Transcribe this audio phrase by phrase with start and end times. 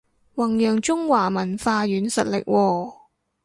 [0.33, 2.93] 弘揚中華文化軟實力喎